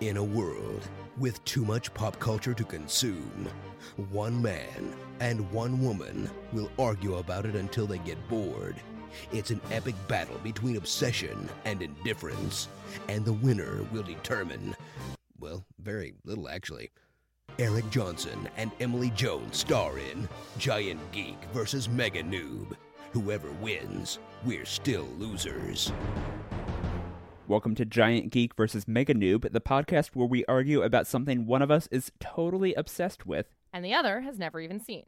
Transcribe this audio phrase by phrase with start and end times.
[0.00, 3.48] In a world with too much pop culture to consume,
[4.12, 8.76] one man and one woman will argue about it until they get bored.
[9.32, 12.68] It's an epic battle between obsession and indifference,
[13.08, 14.76] and the winner will determine,
[15.40, 16.90] well, very little actually.
[17.58, 20.28] Eric Johnson and Emily Jones star in
[20.58, 22.76] Giant Geek versus Mega Noob.
[23.10, 25.90] Whoever wins, we're still losers.
[27.48, 31.62] Welcome to Giant Geek versus Mega Noob, the podcast where we argue about something one
[31.62, 33.46] of us is totally obsessed with.
[33.72, 35.04] and the other has never even seen.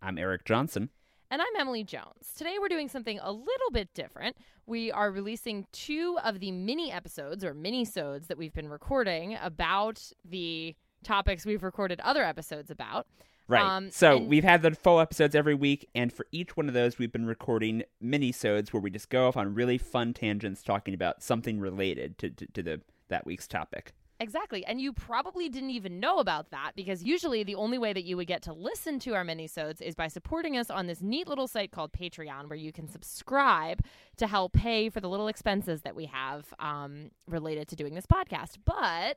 [0.00, 0.90] I'm Eric Johnson.
[1.32, 2.32] And I'm Emily Jones.
[2.38, 4.36] Today we're doing something a little bit different.
[4.66, 10.00] We are releasing two of the mini episodes or mini-sodes that we've been recording about
[10.24, 13.08] the topics we've recorded other episodes about.
[13.50, 13.62] Right.
[13.62, 16.74] Um, so and- we've had the full episodes every week, and for each one of
[16.74, 20.94] those, we've been recording mini-sodes where we just go off on really fun tangents talking
[20.94, 23.92] about something related to, to, to the that week's topic.
[24.20, 24.64] Exactly.
[24.66, 28.18] And you probably didn't even know about that because usually the only way that you
[28.18, 31.48] would get to listen to our minisodes is by supporting us on this neat little
[31.48, 33.82] site called Patreon where you can subscribe
[34.18, 38.04] to help pay for the little expenses that we have um, related to doing this
[38.06, 38.58] podcast.
[38.66, 39.16] But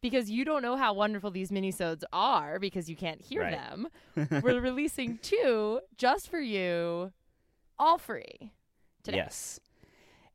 [0.00, 3.52] because you don't know how wonderful these minisodes are because you can't hear Right.
[3.52, 3.88] them,
[4.42, 7.12] we're releasing two just for you,
[7.78, 8.52] all free.
[9.02, 9.18] Today.
[9.18, 9.60] Yes.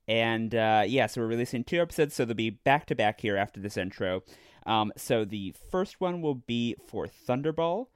[0.08, 3.38] And uh, yeah, so we're releasing two episodes, so they'll be back to back here
[3.38, 4.22] after this intro.
[4.66, 7.88] Um, so the first one will be for Thunderball,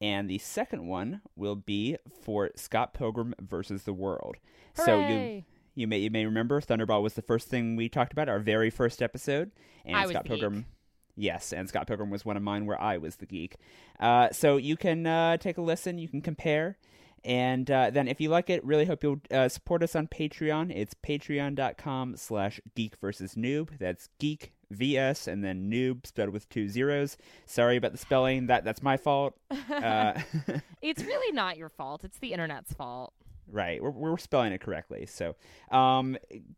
[0.00, 4.36] and the second one will be for Scott Pilgrim versus the World.
[4.74, 8.28] So you you may you may remember Thunderball was the first thing we talked about,
[8.28, 9.50] our very first episode,
[9.84, 10.66] and Scott Pilgrim.
[11.16, 13.56] Yes, and Scott Pilgrim was one of mine where I was the geek.
[13.98, 16.78] Uh, so you can uh, take a listen, you can compare,
[17.24, 20.72] and uh, then if you like it, really hope you'll uh, support us on Patreon.
[20.74, 23.78] It's patreon.com slash geek versus noob.
[23.78, 27.16] That's geek vs and then noob spelled with two zeros.
[27.44, 28.46] Sorry about the spelling.
[28.46, 29.34] That that's my fault.
[29.70, 30.20] Uh,
[30.82, 32.04] It's really not your fault.
[32.04, 33.12] It's the internet's fault.
[33.52, 35.06] Right, we're, we're spelling it correctly.
[35.06, 35.34] So,
[35.72, 36.16] um,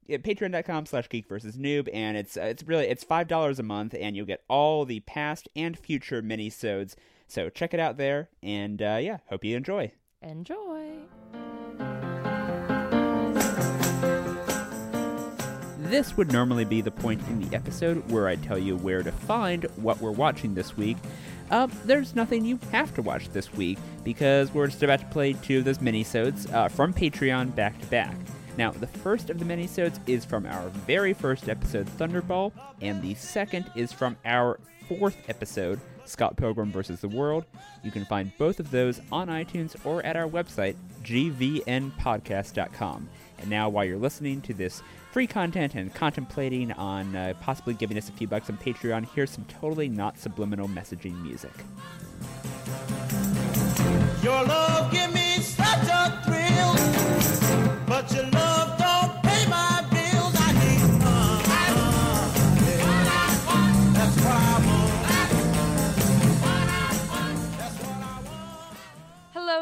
[0.09, 3.95] patreon.com slash geek versus noob, and it's uh, it's really it's five dollars a month,
[3.99, 6.97] and you'll get all the past and future mini-sodes.
[7.29, 9.93] So check it out there, and uh, yeah, hope you enjoy.
[10.21, 10.99] Enjoy.
[15.93, 19.13] This would normally be the point in the episode where I tell you where to
[19.13, 20.97] find what we're watching this week.
[21.51, 25.35] Uh, there's nothing you have to watch this week because we're just about to play
[25.35, 28.17] two of those minisodes uh, from Patreon back to back.
[28.57, 33.13] Now, the first of the minisodes is from our very first episode, Thunderball, and the
[33.13, 37.01] second is from our fourth episode, Scott Pilgrim vs.
[37.01, 37.45] the World.
[37.83, 43.11] You can find both of those on iTunes or at our website, gvnpodcast.com.
[43.47, 48.09] Now, while you're listening to this free content and contemplating on uh, possibly giving us
[48.09, 51.53] a few bucks on Patreon, here's some totally not subliminal messaging music.
[54.23, 58.62] Your love me such a thrill, but your love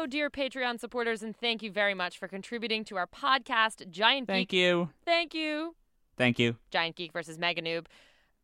[0.01, 4.25] Hello, dear Patreon supporters, and thank you very much for contributing to our podcast, Giant
[4.25, 4.59] Thank Geek.
[4.59, 4.89] you.
[5.05, 5.75] Thank you,
[6.17, 6.55] Thank you.
[6.71, 7.85] Giant Geek versus Mega Noob.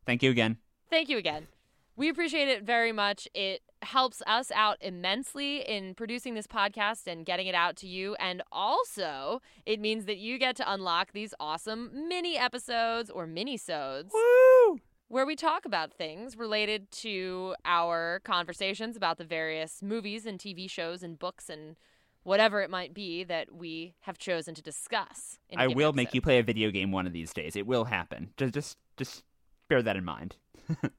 [0.05, 0.57] Thank you again.
[0.91, 1.47] Thank you again.
[1.95, 3.27] We appreciate it very much.
[3.33, 8.15] It helps us out immensely in producing this podcast and getting it out to you.
[8.19, 14.13] And also, it means that you get to unlock these awesome mini episodes or mini-sodes
[14.13, 14.79] Woo!
[15.07, 20.69] Where we talk about things related to our conversations about the various movies and TV
[20.69, 21.75] shows and books and
[22.23, 25.39] whatever it might be that we have chosen to discuss.
[25.55, 27.55] I will make you play a video game one of these days.
[27.55, 28.31] It will happen.
[28.35, 29.23] Just, just, just
[29.69, 30.35] bear that in mind.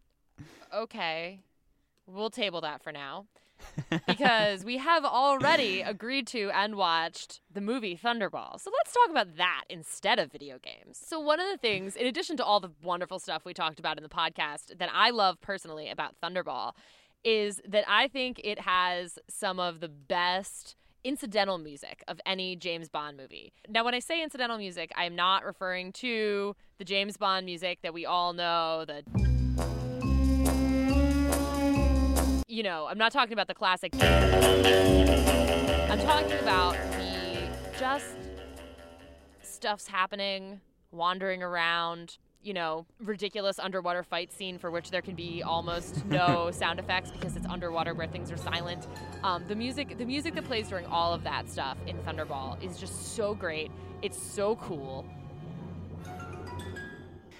[0.75, 1.41] Okay.
[2.07, 3.27] We'll table that for now.
[4.07, 8.61] Because we have already agreed to and watched the movie Thunderball.
[8.61, 11.01] So let's talk about that instead of video games.
[11.05, 13.97] So, one of the things, in addition to all the wonderful stuff we talked about
[13.97, 16.73] in the podcast, that I love personally about Thunderball
[17.25, 22.89] is that I think it has some of the best incidental music of any James
[22.89, 23.53] Bond movie.
[23.69, 27.95] Now, when I say incidental music, I'm not referring to the James Bond music that
[27.95, 29.38] we all know, the
[32.49, 33.93] you know, I'm not talking about the classic.
[34.03, 37.47] I'm talking about the
[37.79, 38.17] just
[39.43, 45.43] stuff's happening, wandering around, you know, ridiculous underwater fight scene for which there can be
[45.43, 48.87] almost no sound effects because it's underwater where things are silent.
[49.23, 52.79] Um, the music, the music that plays during all of that stuff in Thunderball is
[52.79, 53.71] just so great.
[54.01, 55.05] It's so cool.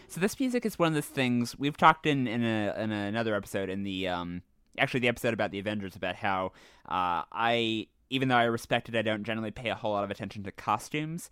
[0.09, 3.35] So this music is one of those things we've talked in in, a, in another
[3.35, 4.43] episode in the um
[4.79, 6.53] actually the episode about the Avengers about how
[6.89, 10.11] uh, I even though I respect it, I don't generally pay a whole lot of
[10.11, 11.31] attention to costumes.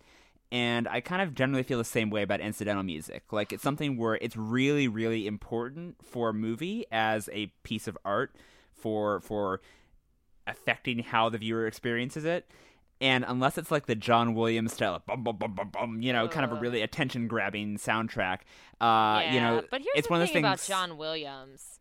[0.51, 3.33] And I kind of generally feel the same way about incidental music.
[3.33, 7.97] Like it's something where it's really, really important for a movie as a piece of
[8.05, 8.35] art
[8.73, 9.61] for for
[10.45, 12.49] affecting how the viewer experiences it.
[12.99, 16.13] And unless it's like the John Williams style, of bum bum bum bum bum, you
[16.13, 18.39] know, kind of a really attention grabbing soundtrack.
[18.81, 20.67] Uh, yeah, you know, but here's it's the one of thing those about things.
[20.67, 21.79] John Williams.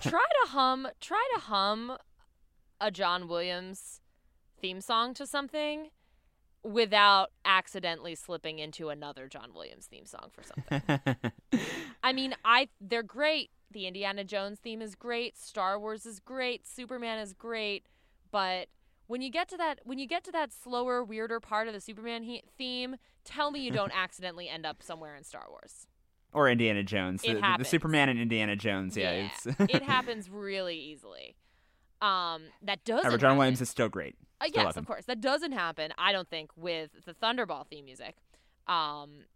[0.00, 1.96] Try to hum, try to hum
[2.80, 4.00] a John Williams
[4.60, 5.90] theme song to something
[6.64, 11.06] without accidentally slipping into another John Williams theme song for something.
[12.02, 13.50] I mean, I they're great.
[13.70, 15.36] The Indiana Jones theme is great.
[15.36, 16.66] Star Wars is great.
[16.66, 17.86] Superman is great.
[18.30, 18.68] But
[19.06, 21.80] when you get to that when you get to that slower, weirder part of the
[21.80, 25.86] Superman he- theme, tell me you don't accidentally end up somewhere in Star Wars.
[26.32, 27.22] Or Indiana Jones.
[27.24, 27.64] It the, the- the.
[27.64, 28.96] Superman and Indiana Jones.
[28.96, 31.36] Yeah, it's it happens really easily.
[32.00, 33.04] Um, that doesn't.
[33.04, 34.16] However, John happen- Williams is still great.
[34.40, 35.04] Uh, Still yes, of course.
[35.04, 35.92] That doesn't happen.
[35.98, 38.16] I don't think with the Thunderball theme music,
[38.66, 39.26] um,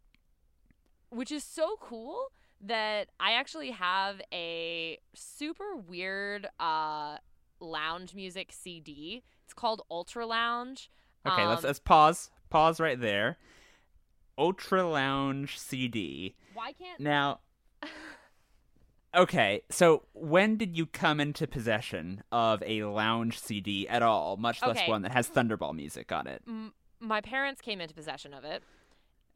[1.11, 7.19] which is so cool that I actually have a super weird uh,
[7.61, 9.23] lounge music CD.
[9.45, 10.91] It's called Ultra Lounge.
[11.27, 12.31] Okay, let's Um, let's pause.
[12.51, 13.39] Pause right there.
[14.39, 16.35] Ultra Lounge CD.
[16.55, 17.41] Why can't Now,
[19.15, 24.63] okay, so when did you come into possession of a lounge CD at all, much
[24.63, 24.89] less Okay.
[24.91, 26.43] one that has Thunderball music on it?
[26.47, 28.63] m- my parents came into possession of it?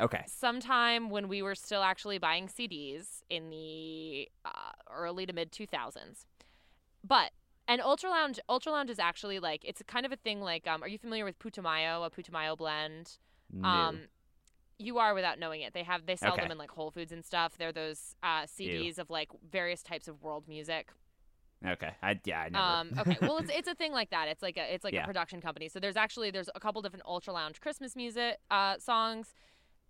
[0.03, 0.25] Okay.
[0.27, 4.51] sometime when we were still actually buying CDs in the uh,
[4.91, 6.25] early to mid 2000s.
[7.07, 7.33] But
[7.69, 10.41] and Ultra Lounge, Ultra Lounge is actually like it's kind of a thing.
[10.41, 13.19] Like, um, are you familiar with Putumayo, a Putumayo blend?
[13.53, 13.69] No.
[13.69, 14.01] Um,
[14.81, 15.75] you are without knowing it.
[15.75, 16.43] They have they sell Okay.
[16.43, 17.57] them in like Whole Foods and stuff.
[17.59, 20.91] They're those uh, CDs of like various types of world music.
[21.67, 21.93] okay.
[22.03, 22.65] I yeah, I never.
[22.67, 24.29] Um, okay, well, it's it's a thing like that.
[24.29, 25.03] It's like a it's like Yeah.
[25.05, 25.69] a production company.
[25.69, 29.35] So there's actually there's a couple different Ultra Lounge Christmas music uh, songs,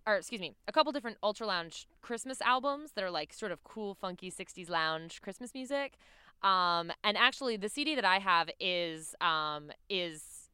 [0.06, 3.62] or excuse me, a couple different Ultra Lounge Christmas albums that are like sort of
[3.64, 5.94] cool, funky '60s lounge Christmas music.
[6.42, 10.48] Um, and actually, the CD that I have is um, is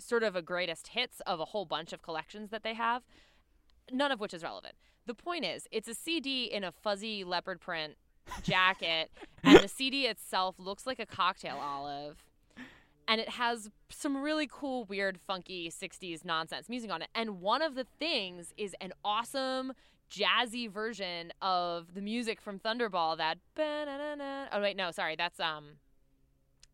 [0.00, 3.02] sort of a greatest hits of a whole bunch of collections that they have.
[3.92, 4.74] None of which is relevant.
[5.06, 7.94] The point is, it's a CD in a fuzzy leopard print
[8.42, 9.10] jacket,
[9.44, 12.24] and the CD itself looks like a cocktail olive.
[13.06, 17.08] And it has some really cool, weird, funky 60s nonsense music on it.
[17.14, 19.72] And one of the things is an awesome,
[20.10, 23.38] jazzy version of the music from Thunderball that.
[24.52, 25.16] Oh, wait, no, sorry.
[25.16, 25.40] That's.
[25.40, 25.78] um.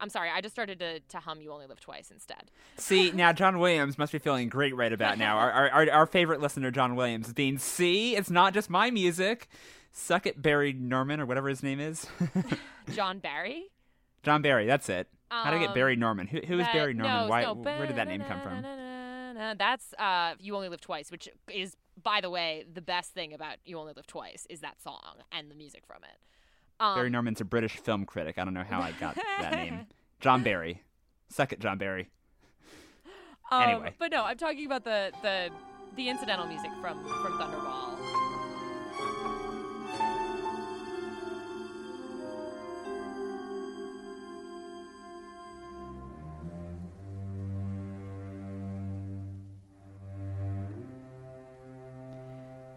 [0.04, 2.50] I'm sorry, I just started to, to hum You Only Live Twice instead.
[2.76, 5.38] See, now John Williams must be feeling great right about now.
[5.38, 8.90] Our, our, our, our favorite listener, John Williams, is being, see, it's not just my
[8.90, 9.48] music.
[9.92, 12.06] Suck it, Barry Norman, or whatever his name is.
[12.92, 13.64] John Barry?
[14.22, 15.08] John Barry, that's it.
[15.30, 16.26] How to get Um, Barry Norman?
[16.26, 17.22] Who, who is That- Barry Norman?
[17.22, 17.42] no, Why?
[17.44, 18.62] no, Where did that name come from?
[19.58, 23.56] That's uh, "You Only Live Twice," which is, by the way, the best thing about
[23.64, 26.18] "You Only Live Twice" is that song and the music from it.
[26.80, 28.38] Um, Barry Norman's a British film critic.
[28.38, 29.86] I don't know how I got that name.
[30.20, 30.82] John Barry.
[31.28, 32.08] Suck it, John Barry.
[33.50, 33.94] um, anyway.
[33.98, 35.50] but no, I'm talking about the the
[35.96, 37.94] the incidental music from from Thunderball.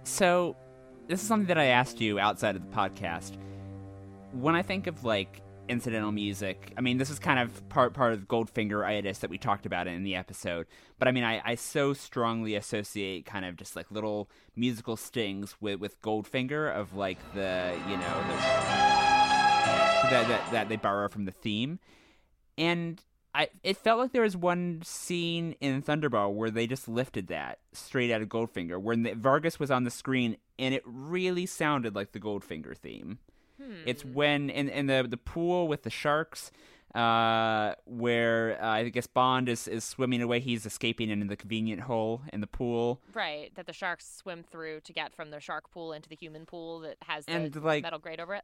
[0.03, 0.55] So,
[1.07, 3.37] this is something that I asked you outside of the podcast.
[4.31, 8.13] When I think of like incidental music, I mean, this is kind of part part
[8.13, 10.67] of Goldfinger itis that we talked about in the episode.
[10.99, 15.55] But I mean, I, I so strongly associate kind of just like little musical stings
[15.61, 18.37] with with Goldfinger of like the you know the,
[20.09, 21.79] that, that that they borrow from the theme,
[22.57, 23.01] and
[23.33, 27.59] I it felt like there was one scene in Thunderball where they just lifted that
[27.71, 31.95] straight out of Goldfinger, when the, Vargas was on the screen, and it really sounded
[31.95, 33.19] like the Goldfinger theme.
[33.85, 36.51] It's when in in the the pool with the sharks,
[36.95, 40.39] uh, where uh, I guess Bond is is swimming away.
[40.39, 43.01] He's escaping into the convenient hole in the pool.
[43.13, 46.45] Right, that the sharks swim through to get from the shark pool into the human
[46.45, 48.43] pool that has the And, like- metal grate over it.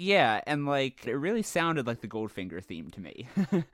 [0.00, 3.26] Yeah, and like it really sounded like the Goldfinger theme to me.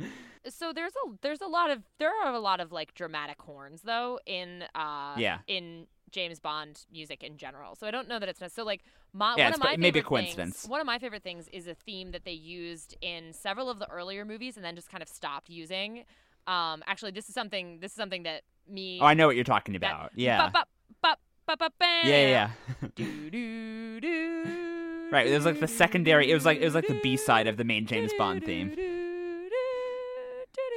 [0.48, 3.82] so there's a there's a lot of there are a lot of like dramatic horns
[3.82, 5.40] though in uh Yeah.
[5.46, 7.74] in James Bond music in general.
[7.74, 9.70] So I don't know that it's not so like my Yeah, one it's of my
[9.76, 10.56] maybe a favorite coincidence.
[10.62, 13.78] Things, one of my favorite things is a theme that they used in several of
[13.80, 16.04] the earlier movies and then just kind of stopped using.
[16.46, 19.44] Um actually this is something this is something that me oh, I know what you're
[19.44, 20.12] talking that about.
[20.14, 20.50] Yeah.
[20.50, 20.68] bop,
[21.02, 21.72] bop, bop.
[21.80, 22.50] Yeah, yeah, yeah.
[22.94, 26.86] Do, do, do, Right, it was like the secondary- it was like- it was like
[26.86, 28.72] the B-side of the main James Bond theme.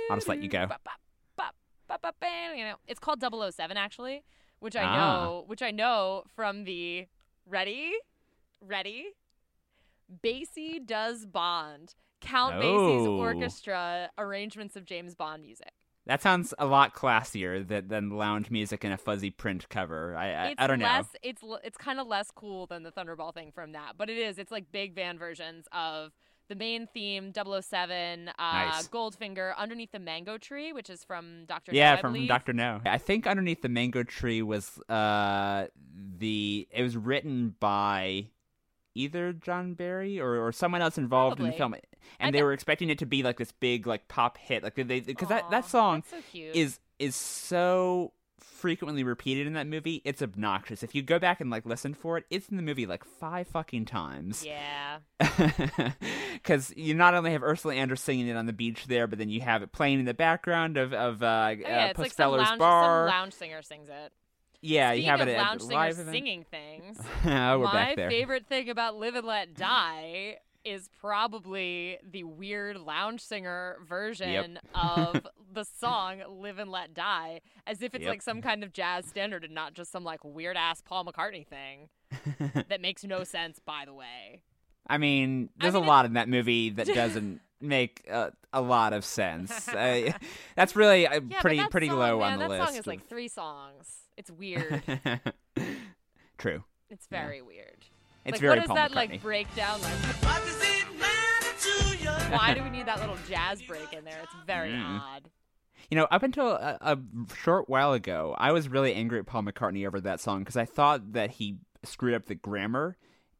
[0.09, 0.67] I'll just let you go.
[2.55, 4.23] You know, it's called 007 actually,
[4.59, 4.95] which I Ah.
[5.25, 7.07] know, which I know from the
[7.45, 7.93] ready,
[8.61, 9.07] ready.
[10.23, 11.95] Basie does Bond.
[12.21, 13.17] Count Basie's Oh.
[13.19, 15.71] orchestra arrangements of James Bond music.
[16.05, 20.15] That sounds a lot classier than, than lounge music and a fuzzy print cover.
[20.15, 20.85] I I, I don't know.
[20.85, 24.17] less, It's it's kind of less cool than the Thunderball thing from that, but it
[24.17, 24.37] is.
[24.39, 26.13] It's like big band versions of
[26.47, 28.87] the main theme, 007, uh, Nice.
[28.87, 31.71] Goldfinger, Underneath the Mango Tree, which is from Doctor.
[31.73, 32.25] Yeah, No, from.
[32.27, 32.81] Doctor No.
[32.85, 35.67] I think underneath the mango tree was uh
[36.17, 38.27] the it was written by
[38.95, 41.83] either John Barry or, or someone else involved in the film, and
[42.19, 44.75] I they bet- were expecting it to be like this big like pop hit, like
[44.75, 50.01] they because that that song so is is so frequently repeated in that movie.
[50.05, 50.83] It's obnoxious.
[50.83, 53.47] If you go back and like listen for it, it's in the movie like five
[53.47, 54.45] fucking times.
[54.45, 54.99] yeah.
[56.33, 59.29] Because you not only have Ursula Andress singing it on the beach there, but then
[59.29, 62.13] you have it playing in the background of of uh, Oh, yeah, uh, it's like
[62.13, 63.07] some lounge, bar.
[63.07, 64.11] some lounge singer sings it.
[64.61, 66.13] yeah, Speaking you have it at lounge a singers event.
[66.15, 67.25] singing things, oh,
[67.59, 68.09] we're my back there.
[68.09, 75.25] favorite thing about Live and Let Die is probably the weird lounge singer version of
[75.53, 78.09] the song Live and Let Die, as if it's Yep.
[78.09, 81.45] like some kind of jazz standard and not just some like weird ass Paul McCartney
[81.47, 81.89] thing
[82.69, 84.41] that makes no sense, by the way.
[84.89, 88.93] I mean, there's mean, a lot in that movie that doesn't make uh, a lot
[88.93, 89.67] of sense.
[89.67, 90.11] Uh,
[90.55, 92.59] that's really uh, Yeah, pretty that pretty song, low man, on the list.
[92.59, 93.87] that song is like three songs.
[94.15, 94.81] It's weird.
[96.37, 96.63] True.
[96.89, 97.85] It's very weird.
[98.27, 98.95] It's like, very what does Paul that McCartney.
[98.95, 99.81] like breakdown?
[99.81, 99.91] Like,
[100.23, 102.35] What does it matter to you?
[102.37, 104.19] why do we need that little jazz break in there?
[104.23, 104.99] It's very Mm.
[105.01, 105.29] odd.
[105.89, 106.97] You know, up until a, a
[107.35, 110.65] short while ago, I was really angry at Paul McCartney over that song because I
[110.65, 112.97] thought that he screwed up the grammar.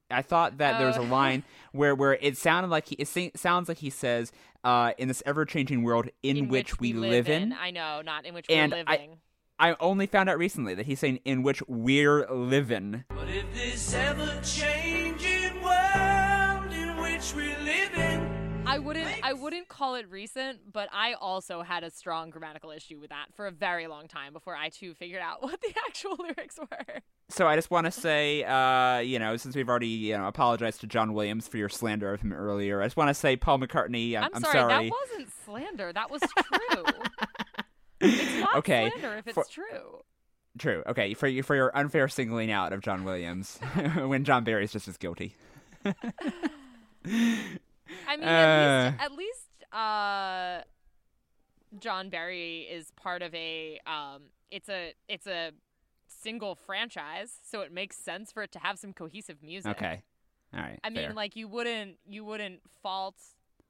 [0.10, 1.04] I thought that there was a Oh.
[1.04, 4.32] line where where it sounded like he it sa- sounds like he says,
[4.64, 8.34] uh, "In this ever changing world in, which, we live in." I know, not in
[8.34, 9.12] which And we're I- living.
[9.12, 9.18] I
[9.60, 14.40] only found out recently that he's saying "in which we're living." But if this ever
[14.44, 18.38] changing world in which we live in,
[18.68, 23.00] I wouldn't I wouldn't call it recent, but I also had a strong grammatical issue
[23.00, 26.16] with that for a very long time before I too figured out what the actual
[26.20, 27.02] lyrics were.
[27.30, 30.82] So I just want to say, uh, you know, since we've already you know apologized
[30.82, 33.60] to John Williams for your slander of him earlier, I just want to say, Paul
[33.60, 35.94] McCartney, I'm, I'm, sorry, that wasn't slander.
[35.94, 36.84] That was true.
[38.02, 40.02] it's not Okay, slander if it's for- true.
[40.58, 40.84] True.
[40.88, 43.58] Okay, for your for your unfair singling out of John Williams
[43.96, 45.36] when John Barry's just as guilty.
[45.86, 45.94] I
[48.18, 48.94] mean, Uh.
[49.00, 50.62] at least, at least uh,
[51.80, 53.80] John Barry is part of a.
[53.86, 55.52] Um, it's a it's a
[56.08, 59.72] single franchise, so it makes sense for it to have some cohesive music.
[59.78, 60.02] Okay.
[60.54, 60.80] All right.
[60.84, 63.16] I mean, like you wouldn't you wouldn't fault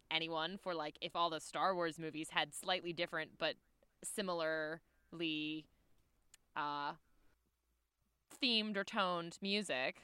[0.10, 3.56] anyone for like if all the Star Wars movies had slightly different but
[4.04, 5.66] similarly
[6.56, 6.94] uh
[8.42, 10.02] themed or toned music.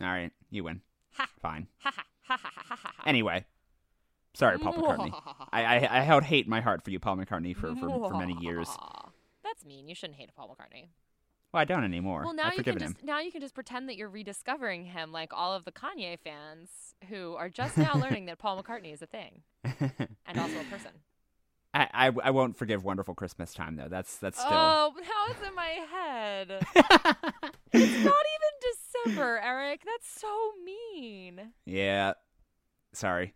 [0.00, 0.82] All right, you win.
[1.14, 1.68] Ha Fine.
[1.78, 1.92] ha
[2.28, 2.92] ha.
[3.06, 3.44] Anyway,
[4.34, 5.12] sorry, Paul McCartney.
[5.52, 8.14] I, I I held hate in my heart for you, Paul McCartney, for for, for
[8.14, 8.68] many years.
[9.42, 9.88] That's mean.
[9.88, 10.88] You shouldn't hate Paul McCartney.
[11.52, 12.22] Well, I don't anymore.
[12.24, 13.06] Well, now I've you can just him.
[13.06, 16.94] now you can just pretend that you're rediscovering him, like all of the Kanye fans
[17.08, 20.90] who are just now learning that Paul McCartney is a thing and also a person.
[21.76, 23.88] I, I I won't forgive Wonderful Christmas Time though.
[23.88, 24.48] That's that's still.
[24.50, 26.50] Oh, now it's in my head.
[27.72, 28.52] it's not even
[29.04, 29.82] December, Eric.
[29.84, 31.52] That's so mean.
[31.66, 32.14] yeah.
[32.92, 33.34] Sorry.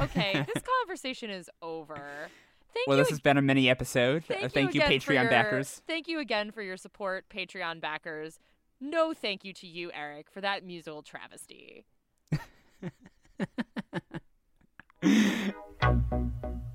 [0.00, 2.28] Okay, this conversation is over.
[2.74, 3.02] Thank Well, you.
[3.02, 4.24] this has been a mini episode.
[4.24, 5.82] thank, Uh, thank you, for Patreon your- backers.
[5.86, 8.38] Thank you again for your support, Patreon backers.
[8.80, 11.84] No thank you to you, Eric, for that musical travesty.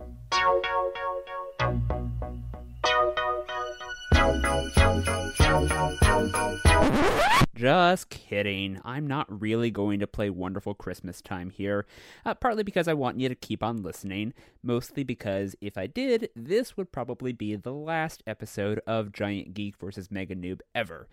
[7.56, 8.80] Just kidding.
[8.86, 11.88] I'm not really going to play Wonderful Christmas Time here.
[12.24, 14.34] Uh, partly because I want you to keep on listening.
[14.62, 19.76] Mostly because if I did, this would probably be the last episode of Giant Geek
[19.78, 20.12] vs.
[20.12, 21.08] Mega Noob ever.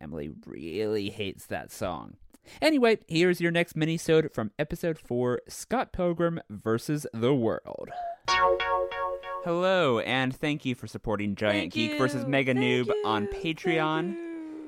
[0.00, 2.14] Emily really hates that song.
[2.60, 7.06] Anyway, here's your next mini-sode from episode 4, Scott Pilgrim vs.
[7.12, 7.90] the World.
[9.44, 12.22] Hello, and thank you for supporting Giant Thank Geek vs.
[12.22, 14.16] you, Mega thank Noob on Patreon.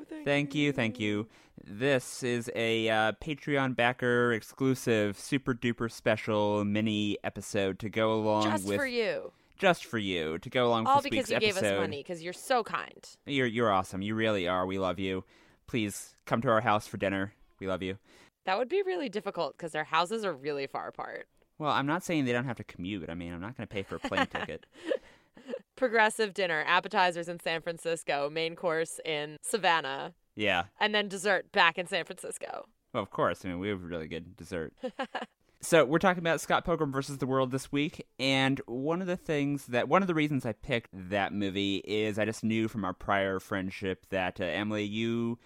[0.09, 1.27] Thank, Thank you, thank you.
[1.65, 8.45] This is a uh, Patreon backer exclusive, super duper special mini episode to go along
[8.45, 9.33] Just with Just for you.
[9.59, 10.95] just for you to go along with the people.
[10.95, 11.75] All this because week's you gave episode.
[11.77, 13.09] us money because you're so kind.
[13.27, 14.01] You're you're awesome.
[14.03, 14.65] You really are.
[14.67, 15.25] We love you.
[15.67, 17.33] Please come to our house for dinner.
[17.63, 17.97] We love you.
[18.45, 21.29] That would be really difficult because their houses are really far apart.
[21.61, 23.09] Well, I'm not saying they don't have to commute.
[23.09, 24.67] I mean, I'm not going to pay for a plane ticket.
[25.77, 30.65] Progressive dinner, appetizers in San Francisco, main course in Savannah, Yeah.
[30.81, 32.67] and then dessert back in San Francisco.
[32.93, 33.45] Well, of course.
[33.45, 34.73] I mean, we have really good dessert.
[35.61, 39.17] so we're talking about Scott Pilgrim versus the World this week, and one of the
[39.17, 42.85] things that one of the reasons I picked that movie is I just knew from
[42.85, 45.39] our prior friendship that uh, Emily, you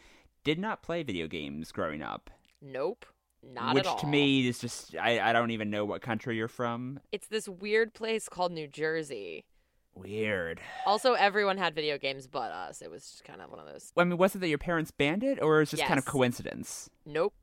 [0.46, 2.30] did not play video games growing up,
[2.62, 3.04] Nope,
[3.42, 3.98] not which at all.
[3.98, 7.00] to me is just I, I don't even know what country you're from.
[7.10, 9.44] it's this weird place called New Jersey.
[9.96, 10.60] Weird.
[10.84, 12.80] Also, everyone had video games but us.
[12.80, 13.92] It was just kind of one of those.
[13.96, 16.04] I mean, was it that your parents banned it, or is it just kind of
[16.04, 16.88] coincidence?
[17.04, 17.34] Nope.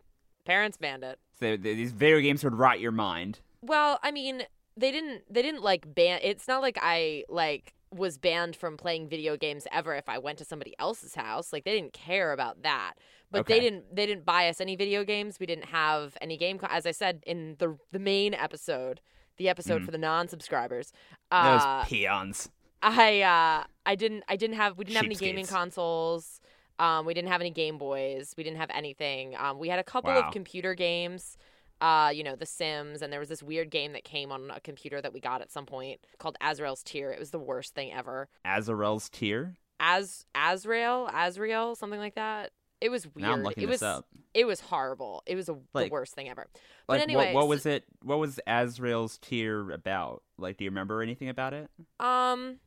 [0.46, 1.20] Parents banned it.
[1.40, 3.40] So these video games would rot your mind.
[3.62, 4.44] Well, I mean,
[4.78, 9.08] they didn't they didn't like ban it's not like I like was banned from playing
[9.10, 11.54] video games ever if I went to somebody else's house.
[11.54, 12.94] Like they didn't care about that.
[13.32, 15.40] But they didn't they didn't buy us any video games.
[15.40, 19.02] We didn't have any game co- as I said in the the main episode,
[19.38, 19.86] the episode Mhm.
[19.86, 20.92] for the non-subscribers.
[21.32, 22.50] Those Uh peons.
[22.82, 25.50] I uh I didn't I didn't have we didn't have any gaming Cheapskates.
[25.50, 26.42] consoles.
[26.80, 28.34] Um we didn't have any Game Boys.
[28.38, 29.36] We didn't have anything.
[29.38, 30.28] Um we had a couple Wow.
[30.28, 31.38] of computer games.
[31.82, 34.60] Uh, you know, The Sims, and there was this weird game that came on a
[34.62, 37.12] computer that we got at some point called Azrael's Tear.
[37.12, 38.30] It was the worst thing ever.
[38.46, 39.56] Azrael's Tear.
[39.80, 42.52] Az Azrael, Azrael, something like that.
[42.80, 43.28] It was weird.
[43.28, 44.06] Now I'm looking it this was up.
[44.34, 45.24] it was horrible.
[45.26, 46.48] It was a, Like- the worst thing ever.
[46.88, 47.84] Like, But anyway, what, what was it?
[48.02, 50.24] What was Azrael's Tear about?
[50.38, 51.70] Like, do you remember anything about it?
[52.00, 52.60] Um,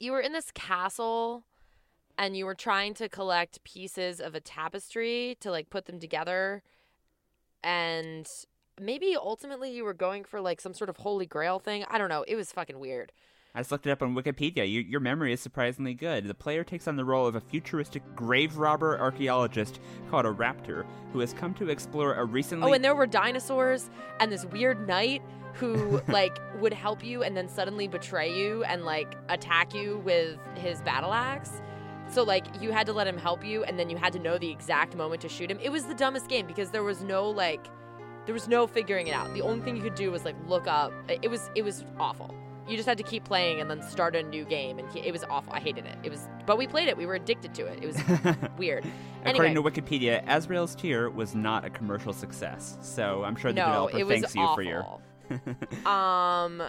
[0.00, 1.44] you were in this castle,
[2.18, 6.62] and you were trying to collect pieces of a tapestry to like put them together,
[7.64, 8.28] and
[8.80, 11.84] maybe ultimately you were going for like some sort of holy grail thing.
[11.88, 12.24] I don't know.
[12.26, 13.12] It was fucking weird.
[13.54, 14.58] I just looked it up on Wikipedia.
[14.58, 16.26] Your, your memory is surprisingly good.
[16.26, 19.78] The player takes on the role of a futuristic grave robber archaeologist
[20.10, 22.70] called a raptor who has come to explore a recently.
[22.70, 23.90] Oh, and there were dinosaurs
[24.20, 25.20] and this weird knight
[25.54, 30.38] who like would help you and then suddenly betray you and like attack you with
[30.54, 31.60] his battle axe.
[32.12, 34.36] So like you had to let him help you and then you had to know
[34.36, 35.58] the exact moment to shoot him.
[35.62, 37.66] It was the dumbest game because there was no like
[38.26, 39.32] there was no figuring it out.
[39.32, 40.92] The only thing you could do was like look up.
[41.08, 42.34] It was it was awful.
[42.68, 45.24] You just had to keep playing and then start a new game and it was
[45.24, 45.54] awful.
[45.54, 45.96] I hated it.
[46.02, 46.98] It was but we played it.
[46.98, 47.82] We were addicted to it.
[47.82, 48.84] It was weird.
[49.24, 49.70] According anyway.
[49.72, 52.76] to Wikipedia, Azrael's Tear was not a commercial success.
[52.82, 55.00] So I'm sure the no, developer thanks you for your.
[55.90, 56.62] um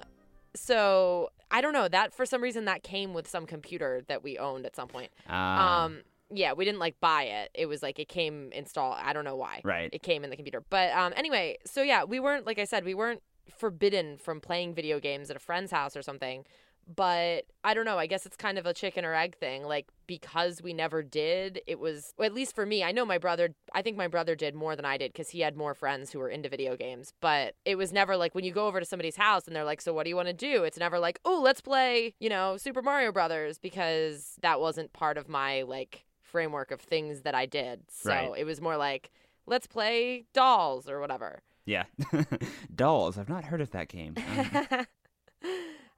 [0.55, 4.37] so I don't know that for some reason that came with some computer that we
[4.37, 5.11] owned at some point.
[5.29, 6.01] Ah, Um
[6.35, 7.51] yeah, we didn't like buy it.
[7.53, 8.97] It was like it came installed.
[8.99, 9.61] I don't know why.
[9.63, 9.89] right.
[9.93, 10.63] It came in the computer.
[10.69, 13.21] But um anyway, so yeah, we weren't like I said, we weren't
[13.57, 16.45] forbidden from playing video games at a friend's house or something.
[16.87, 17.97] But I don't know.
[17.97, 19.63] I guess it's kind of a chicken or egg thing.
[19.63, 22.83] Like because we never did, it was well, at least for me.
[22.83, 23.55] I know my brother.
[23.73, 26.19] I think my brother did more than I did because he had more friends who
[26.19, 27.13] were into video games.
[27.21, 29.81] But it was never like when you go over to somebody's house and they're like,
[29.81, 32.57] "So what do you want to do?" It's never like, "Oh, let's play," you know,
[32.57, 37.45] Super Mario Brothers because that wasn't part of my like framework of things that I
[37.45, 37.81] did.
[37.89, 38.31] So Right.
[38.37, 39.09] it was more like,
[39.45, 41.41] "Let's play dolls" or whatever.
[41.65, 41.85] Yeah.
[42.75, 43.17] Dolls.
[43.17, 44.15] I've not heard of that game.
[44.25, 44.85] Um,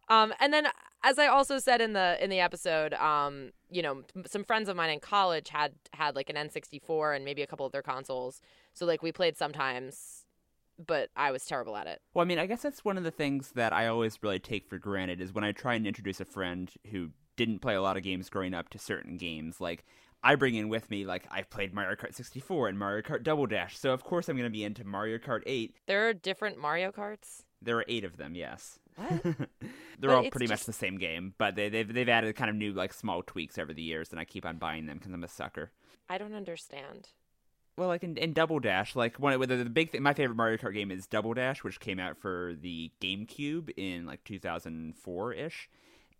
[0.07, 0.67] um, and then
[1.03, 4.75] as I also said in the in the episode, um, you know, some friends of
[4.75, 8.41] mine in college had had like an N64 and maybe a couple of their consoles.
[8.73, 10.25] So like we played sometimes,
[10.83, 12.01] but I was terrible at it.
[12.13, 14.67] Well, I mean, I guess that's one of the things that I always really take
[14.67, 17.97] for granted is when I try and introduce a friend who didn't play a lot
[17.97, 19.59] of games growing up to certain games.
[19.59, 19.83] Like,
[20.23, 23.45] I bring in with me, like, I've played Mario Kart 64 and Mario Kart Double
[23.45, 25.75] Dash, so of course I'm going to be into Mario Kart 8.
[25.85, 27.43] There are different Mario Karts.
[27.61, 28.79] There are eight of them, yes.
[28.95, 29.23] What?
[29.99, 32.55] They're But all pretty much the same game, but they, they've, they've added kind of
[32.55, 35.23] new, like, small tweaks over the years, and I keep on buying them because I'm
[35.23, 35.71] a sucker.
[36.09, 37.09] I don't understand.
[37.77, 40.35] Well, like in, in Double Dash, like one of the, the big thing, my favorite
[40.35, 45.33] Mario Kart game is Double Dash, which came out for the GameCube in like 2004
[45.33, 45.69] ish,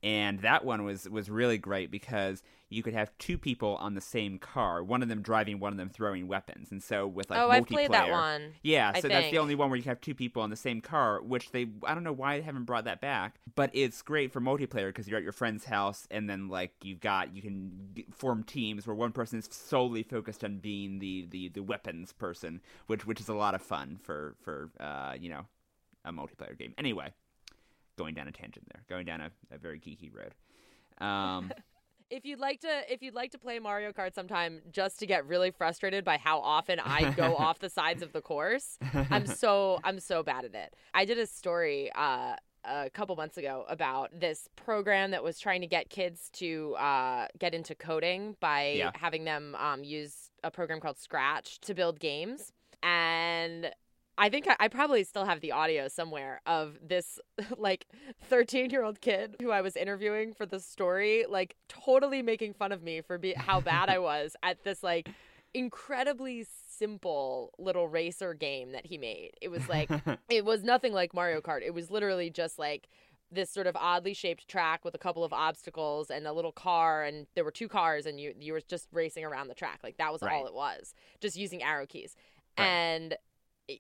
[0.05, 4.01] and that one was was really great because you could have two people on the
[4.01, 7.39] same car, one of them driving, one of them throwing weapons, and so with like
[7.39, 8.53] oh, multiplayer, I've played that one.
[8.61, 10.55] yeah, I so that's the only one where you can have two people on the
[10.55, 14.03] same car, which they I don't know why they haven't brought that back, but it's
[14.03, 17.41] great for multiplayer because you're at your friend's house and then like you've got you
[17.41, 22.13] can form teams where one person is solely focused on being the the the weapons
[22.13, 25.45] person, which which is a lot of fun for for uh you know
[26.03, 26.75] a multiplayer game.
[26.77, 27.11] Anyway,
[27.97, 30.33] going down a tangent there, going down a, a very geeky road.
[31.05, 31.51] Um,
[32.11, 35.25] If you'd like to, if you'd like to play Mario Kart sometime, just to get
[35.25, 38.77] really frustrated by how often I go off the sides of the course,
[39.09, 40.75] I'm so I'm so bad at it.
[40.93, 45.61] I did a story uh, a couple months ago about this program that was trying
[45.61, 48.91] to get kids to uh, get into coding by Yeah.
[48.93, 52.53] having them um, use a program called Scratch to build games.
[52.83, 53.71] And
[54.17, 57.19] I think I, I probably still have the audio somewhere of this
[57.57, 57.87] like
[58.29, 62.71] 13 year old kid who I was interviewing for the story, like totally making fun
[62.71, 65.09] of me for be- how bad I was at this like
[65.53, 69.31] incredibly simple little racer game that he made.
[69.41, 69.89] It was like
[70.29, 71.61] it was nothing like Mario Kart.
[71.61, 72.87] It was literally just like
[73.31, 77.03] this sort of oddly shaped track with a couple of obstacles and a little car
[77.03, 79.79] and there were two cars and you you were just racing around the track.
[79.83, 80.93] Like that was all it was.
[81.19, 82.15] Just using arrow keys.
[82.57, 82.65] Right.
[82.65, 83.17] And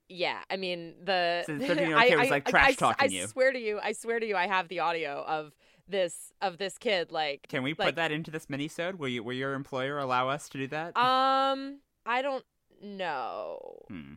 [0.09, 3.27] yeah, I mean the So the 13-year-old kid was, like, trash talking I you.
[3.27, 5.53] swear to you, I swear to you, I have the audio of
[5.87, 8.95] this of this kid like Can we put that into this minisode?
[8.95, 10.97] Will you, will your employer allow us to do that?
[10.97, 12.45] um I don't
[12.81, 14.13] know Hmm.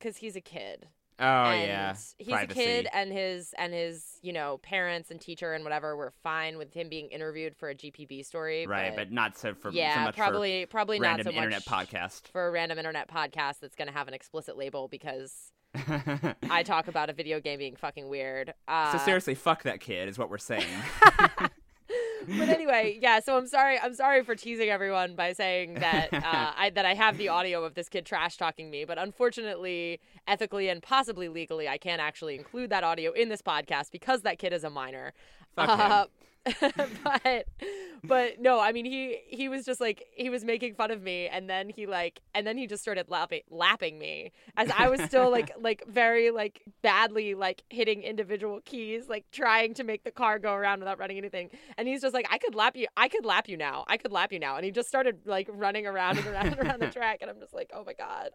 [0.00, 0.88] cuz he's a kid.
[1.20, 2.60] Oh and yeah, he's Privacy.
[2.60, 6.56] a kid and his and his you know parents and teacher and whatever were fine
[6.56, 8.94] with him being interviewed for a gpb story right?
[8.96, 12.28] But not so for so yeah much probably probably not random so internet much podcast.
[12.32, 15.52] for a random internet podcast that's going to have an explicit label because
[16.50, 20.08] i talk about a video game being fucking weird uh, so seriously, fuck that kid
[20.08, 20.64] is what we're saying.
[22.38, 23.20] but anyway, yeah.
[23.20, 23.78] So I'm sorry.
[23.78, 27.64] I'm sorry for teasing everyone by saying that uh, I that I have the audio
[27.64, 28.84] of this kid trash talking me.
[28.84, 33.90] But unfortunately, ethically and possibly legally, I can't actually include that audio in this podcast
[33.90, 35.12] because that kid is a minor.
[35.56, 36.06] Fuck him.
[37.04, 37.46] But
[38.02, 41.28] but no, I mean he he was just like he was making fun of me,
[41.28, 45.00] and then he like and then he just started lapping lapping me as I was
[45.02, 50.10] still like like very like badly like hitting individual keys, like trying to make the
[50.10, 51.50] car go around without running anything.
[51.76, 54.12] And he's just like, I could lap you, I could lap you now, I could
[54.12, 56.90] lap you now, and he just started like running around and around and around the
[56.90, 58.30] track, and I'm just like, oh my god.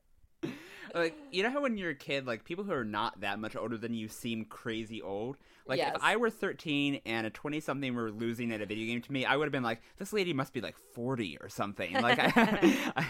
[0.96, 3.56] Like you know how when you're a kid, like people who are not that much
[3.56, 5.38] older than you seem crazy old.
[5.68, 5.96] Like Yes.
[5.96, 9.12] if I were 13 and a 20 something were losing at a video game to
[9.12, 11.92] me, I would have been like, this lady must be like 40 or something.
[11.94, 12.32] Like, I,
[12.96, 13.08] I-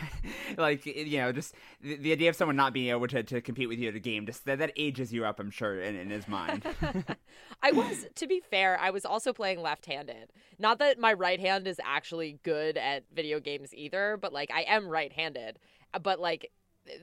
[0.58, 3.68] like you know, just the, the idea of someone not being able to, to compete
[3.68, 5.40] with you at a game, just that, that ages you up.
[5.40, 6.64] I'm sure in, in his mind.
[7.62, 10.32] I was, to be fair, I was also playing left handed.
[10.58, 14.62] Not that my right hand is actually good at video games either, but like I
[14.62, 15.60] am right handed.
[16.02, 16.52] But like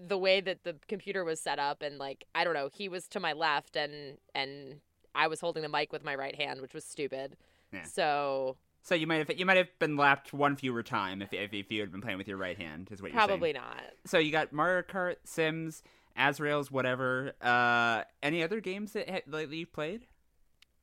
[0.06, 3.08] the way that the computer was set up and like I don't know, he was
[3.08, 4.80] to my left and and
[5.14, 7.36] I was holding the mic with my right hand, which was stupid.
[7.72, 7.84] Yeah.
[7.84, 11.52] So so you might have you might have been lapped one fewer time if if,
[11.52, 12.88] if you had been playing with your right hand.
[12.90, 13.28] Is what you're saying.
[13.28, 13.82] probably not.
[14.06, 15.82] So you got Mario Kart, Sims,
[16.16, 17.32] Azrael's, whatever.
[17.40, 20.06] Uh, any other games that, ha- that you've played?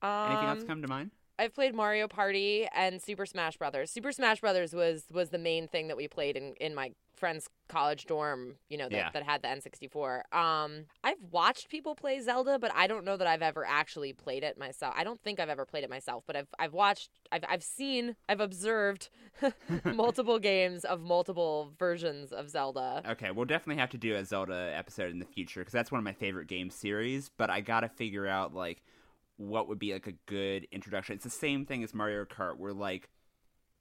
[0.02, 1.12] Anything else Um, come to mind?
[1.40, 3.90] I've played Mario Party and Super Smash Brothers.
[3.90, 7.50] Super Smash Brothers was was the main thing that we played in, in my friend's
[7.68, 9.10] college dorm, you know, that, Yeah.
[9.12, 10.34] that had the N64.
[10.34, 14.42] Um, I've watched people play Zelda, but I don't know that I've ever actually played
[14.42, 14.94] it myself.
[14.98, 18.16] I don't think I've ever played it myself, but I've I've watched, I've I've seen,
[18.30, 19.10] I've observed
[19.84, 23.02] multiple games of multiple versions of Zelda.
[23.10, 26.00] Okay, we'll definitely have to do a Zelda episode in the future because that's one
[26.00, 27.30] of my favorite game series.
[27.38, 28.82] But I gotta figure out like
[29.40, 31.16] what would be like a good introduction.
[31.16, 33.10] It's the same thing as Mario Kart, where like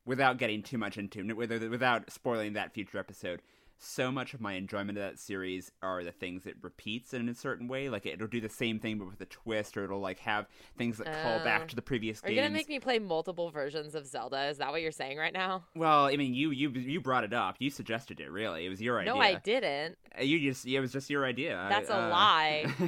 [0.07, 3.43] without getting too much into without without spoiling that future episode.
[3.81, 7.35] So much of my enjoyment of that series are the things it repeats in a
[7.35, 7.89] certain way.
[7.89, 10.99] Like it'll do the same thing but with a twist, or it'll like have things
[10.99, 11.45] that call Oh.
[11.45, 12.47] back to the previous Are you games.
[12.47, 14.47] gonna make me play multiple versions of Zelda?
[14.49, 15.63] Is that what you're saying right now?
[15.77, 17.55] Well, I mean, you you you brought it up.
[17.61, 18.31] You suggested it.
[18.33, 19.15] Really, it was your idea.
[19.15, 19.97] No, I didn't.
[20.19, 21.65] Uh, You just it was just your idea.
[21.71, 22.65] That's a a lie.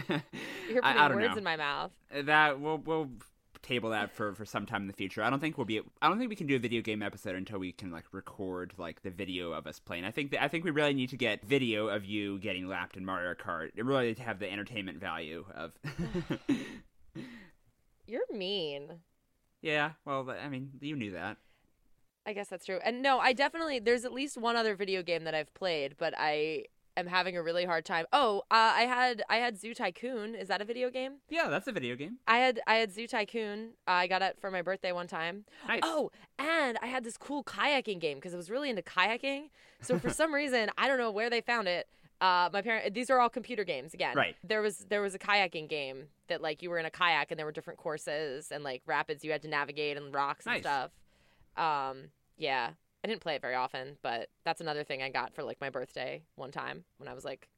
[0.68, 1.38] You're putting I don't words know.
[1.38, 1.92] in my mouth.
[2.12, 3.10] that we'll we'll
[3.62, 5.22] table that for for some time in the future.
[5.22, 5.80] I don't think we'll be.
[6.00, 8.72] I don't think we can do a video game episode until we can like record
[8.78, 10.04] like the video of us playing.
[10.04, 12.96] I think that, I think we really need to get video of you getting lapped
[12.96, 13.70] in Mario Kart.
[13.76, 15.72] It really to have the entertainment value of.
[18.06, 18.88] You're mean.
[19.62, 21.36] yeah, well, I mean, you knew that.
[22.26, 22.80] I guess that's true.
[22.84, 26.14] And no, I definitely there's at least one other video game that I've played, but
[26.16, 26.64] I
[27.00, 28.06] am having a really hard time.
[28.12, 30.34] Oh, uh, I had I had Zoo Tycoon.
[30.34, 31.14] Is that a video game?
[31.28, 32.18] Yeah, that's a video game.
[32.28, 33.70] I had I had Zoo Tycoon.
[33.88, 35.44] Uh, I got it for my birthday one time.
[35.66, 35.80] Nice.
[35.82, 39.50] Oh, and I had this cool kayaking game because I was really into kayaking.
[39.80, 41.88] So for some reason, I don't know where they found it.
[42.20, 42.92] Uh, my parent.
[42.94, 44.14] These are all computer games again.
[44.14, 44.36] Right.
[44.44, 47.38] There was there was a kayaking game that like you were in a kayak and
[47.38, 50.90] there were different courses and like rapids you had to navigate and rocks and stuff.
[51.56, 52.70] Um, yeah,
[53.02, 55.70] I didn't play it very often, but that's another thing I got for like my
[55.70, 57.48] birthday one time when I was like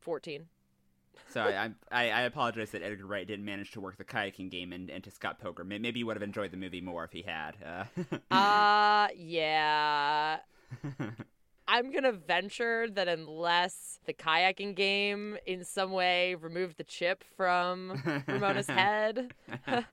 [0.00, 0.46] fourteen.
[1.30, 4.72] So I, I I apologize that Edgar Wright didn't manage to work the kayaking game
[4.72, 5.68] and into Scott Pilgrim.
[5.68, 7.56] Maybe you would have enjoyed the movie more if he had.
[7.64, 7.84] Uh,
[8.30, 10.38] Uh, yeah.
[11.70, 18.02] I'm gonna venture that unless the kayaking game in some way removed the chip from
[18.26, 19.34] Ramona's head,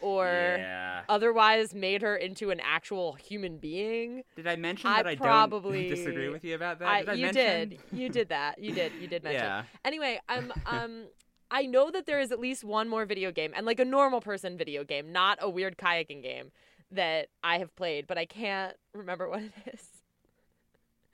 [0.00, 1.02] or yeah.
[1.08, 5.88] otherwise made her into an actual human being, Did I mention I that I probably-
[5.88, 7.00] don't disagree with you about that?
[7.00, 7.68] Did I you mention?
[7.70, 9.42] did, you did that, you did, you did mention.
[9.42, 9.64] Yeah.
[9.84, 11.04] Anyway, I'm um.
[11.50, 14.20] I know that there is at least one more video game, and like a normal
[14.20, 16.50] person video game, not a weird kayaking game
[16.90, 19.82] that I have played, but I can't remember what it is.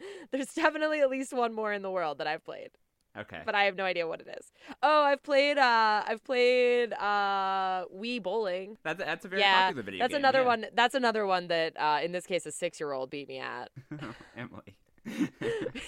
[0.33, 2.71] There's definitely at least one more in the world that I've played,
[3.19, 3.41] Okay.
[3.45, 4.53] but I have no idea what it is.
[4.83, 8.77] Oh, I've played uh I've played uh Wii Bowling.
[8.83, 10.47] that's that's a very yeah, popular video that's game, another yeah.
[10.47, 10.67] one.
[10.75, 13.71] That's another one that uh in this case a 6-year-old beat me at.
[14.37, 14.77] Emily.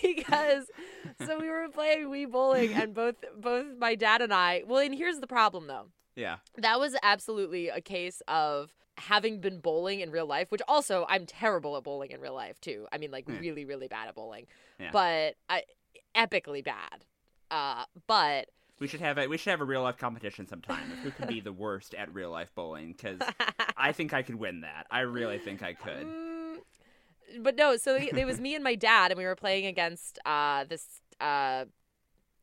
[0.03, 0.64] because
[1.27, 4.62] so we were playing Wii Bowling and both both my dad and I.
[4.66, 5.87] Well, and here's the problem though.
[6.16, 6.37] yeah.
[6.57, 8.72] That was absolutely a case of
[9.08, 12.60] having been bowling in real life, which also I'm terrible at bowling in real life
[12.60, 12.86] too.
[12.92, 13.38] I mean, like Yeah.
[13.38, 14.46] really, really bad at bowling,
[14.78, 14.90] Yeah.
[14.92, 15.64] but I,
[16.14, 17.04] epically bad.
[17.50, 20.98] Uh, but We should have a we should have a real life competition sometime of
[20.98, 23.20] who can be the worst at real life bowling because
[23.76, 24.86] I think I could win that.
[24.90, 26.06] I really think I could.
[26.06, 26.56] Mm,
[27.40, 30.18] but no, so it it was me and my dad, and we were playing against
[30.24, 31.66] uh, this uh,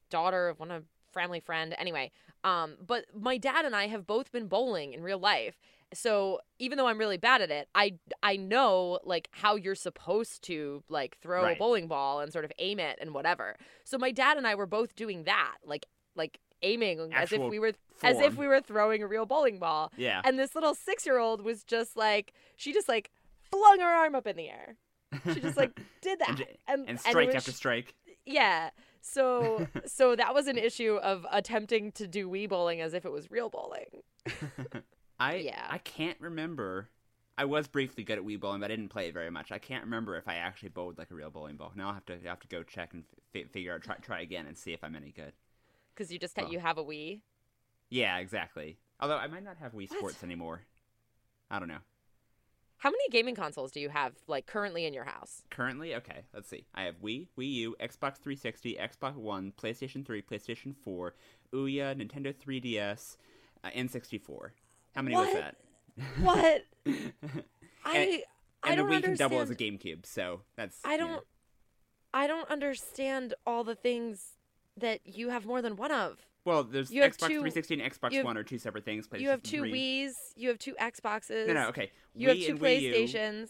[0.09, 1.75] daughter of one of family friend.
[1.77, 2.11] Anyway,
[2.43, 5.59] um, but my dad and I have both been bowling in real life.
[5.93, 10.43] So even though I'm really bad at it, I I know like how you're supposed
[10.43, 13.55] to like throw a bowling ball and sort of aim it and whatever.
[13.83, 17.57] So my dad and I were both doing that, like like aiming as if we
[17.59, 17.73] were
[18.03, 19.91] as if we were throwing a real bowling ball.
[19.97, 20.21] Yeah.
[20.23, 23.11] And this little six year old was just like, she just like
[23.49, 24.75] flung her arm up in the air.
[25.33, 26.39] She just like did that.
[26.67, 27.95] And and, and strike was- after strike.
[28.25, 28.69] Yeah.
[29.01, 33.11] So so that was an issue of attempting to do Wii bowling as if it
[33.11, 34.03] was real bowling.
[35.19, 35.67] I Yeah.
[35.69, 36.89] I can't remember.
[37.37, 39.51] I was briefly good at Wii bowling, but I didn't play it very much.
[39.51, 41.71] I can't remember if I actually bowled like a real bowling ball.
[41.75, 44.21] Now I'll have to I'll have to go check and fi- figure out try try
[44.21, 45.33] again and see if I'm any good.
[45.93, 46.51] Because you just ha- Oh.
[46.51, 47.21] you have a Wii.
[47.89, 48.77] Yeah, exactly.
[48.99, 49.97] Although I might not have Wii What?
[49.99, 50.61] Sports anymore.
[51.49, 51.79] I don't know.
[52.77, 55.43] How many gaming consoles do you have like currently in your house?
[55.49, 56.65] Currently, okay, let's see.
[56.73, 61.13] I have Wii, Wii U, Xbox 360, Xbox One, PlayStation 3, PlayStation 4,
[61.53, 63.17] Ouya, Nintendo 3DS,
[63.65, 64.51] uh, N64.
[64.95, 65.55] How many was that?
[66.21, 66.65] What?
[66.85, 67.13] and
[67.85, 68.23] I
[68.63, 70.79] I and the Wii can double as a GameCube, so that's.
[70.85, 71.07] I you know.
[71.07, 71.25] don't
[72.13, 74.37] I don't understand all the things
[74.77, 76.25] that you have more than one of.
[76.45, 79.07] Well, there's You Xbox two- 360 and Xbox have- One are two separate things.
[79.07, 79.71] PlayStation You have two 3.
[79.73, 81.47] Wii's, you have two Xboxes.
[81.47, 81.91] No, no, okay.
[82.15, 83.49] You Wii have two and Wii U, PlayStations.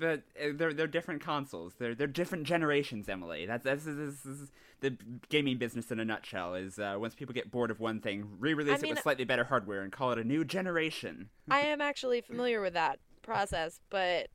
[0.00, 1.74] The, uh, they're they're different consoles.
[1.78, 3.46] They're they're different generations, Emily.
[3.46, 4.96] That's that's, that's, that's, that's the
[5.28, 6.54] gaming business in a nutshell.
[6.54, 9.24] Is uh, once people get bored of one thing, re-release I it mean- with slightly
[9.24, 11.28] better hardware and call it a new generation.
[11.50, 14.28] I am actually familiar with that process, but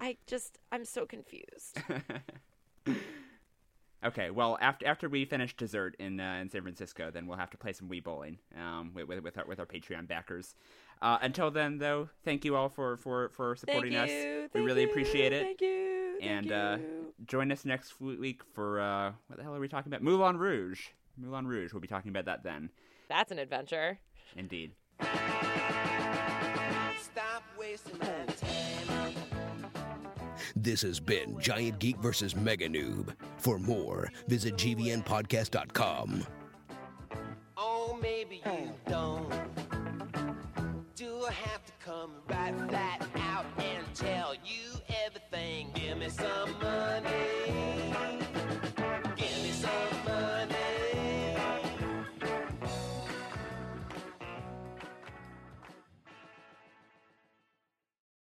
[0.00, 1.78] I just I'm so confused.
[4.04, 7.50] Okay, well after after we finish dessert in uh, in San Francisco, then we'll have
[7.50, 10.54] to play some Wii bowling um, with, with with our with our Patreon backers.
[11.02, 14.10] Uh, until then, though, thank you all for for for supporting Thank us.
[14.10, 14.42] you.
[14.42, 15.42] we thank really you, appreciate it.
[15.42, 16.16] Thank you.
[16.20, 16.78] thank and uh,
[17.26, 20.02] join us next week for uh, what the hell are we talking about?
[20.02, 20.80] Moulin Rouge.
[21.16, 21.72] Moulin Rouge.
[21.72, 22.70] We'll be talking about that then.
[23.08, 23.98] that's an adventure.
[24.36, 24.72] Indeed.
[27.00, 28.26] Stop wasting time.
[30.68, 33.16] This has been Giant Geek versus Mega Noob.
[33.38, 36.26] For more, visit gvnpodcast.com.